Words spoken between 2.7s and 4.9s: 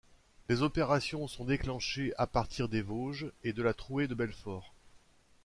Vosges et de la Trouée de Belfort.